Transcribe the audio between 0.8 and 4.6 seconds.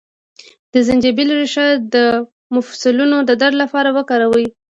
زنجبیل ریښه د مفصلونو د درد لپاره وکاروئ